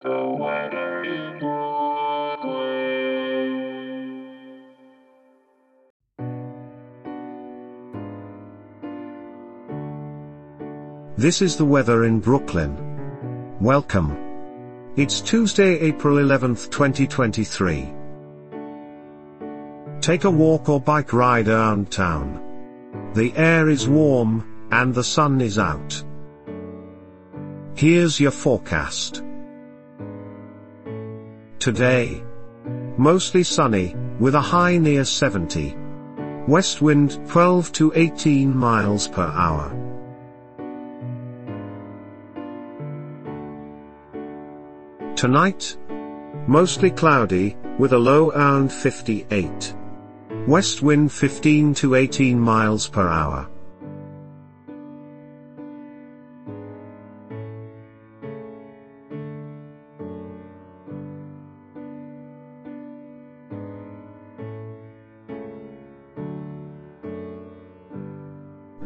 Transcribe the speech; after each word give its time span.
This 0.00 0.12
is 11.42 11.56
the 11.56 11.64
weather 11.64 12.04
in 12.04 12.20
Brooklyn. 12.20 13.58
Welcome. 13.60 14.16
It's 14.94 15.20
Tuesday, 15.20 15.80
April 15.80 16.18
11th, 16.18 16.70
2023. 16.70 17.92
Take 20.00 20.22
a 20.22 20.30
walk 20.30 20.68
or 20.68 20.80
bike 20.80 21.12
ride 21.12 21.48
around 21.48 21.90
town. 21.90 23.10
The 23.14 23.32
air 23.34 23.68
is 23.68 23.88
warm, 23.88 24.68
and 24.70 24.94
the 24.94 25.02
sun 25.02 25.40
is 25.40 25.58
out. 25.58 26.04
Here's 27.74 28.20
your 28.20 28.30
forecast. 28.30 29.24
Today. 31.58 32.22
Mostly 32.96 33.42
sunny, 33.42 33.96
with 34.20 34.36
a 34.36 34.40
high 34.40 34.78
near 34.78 35.04
70. 35.04 35.76
West 36.46 36.80
wind 36.80 37.18
12 37.28 37.72
to 37.72 37.92
18 37.96 38.56
miles 38.56 39.08
per 39.08 39.26
hour. 39.26 39.74
Tonight? 45.16 45.76
Mostly 46.46 46.92
cloudy, 46.92 47.56
with 47.76 47.92
a 47.92 47.98
low 47.98 48.30
around 48.30 48.72
58. 48.72 49.74
West 50.46 50.80
wind 50.80 51.10
15 51.10 51.74
to 51.74 51.96
18 51.96 52.38
miles 52.38 52.88
per 52.88 53.08
hour. 53.08 53.50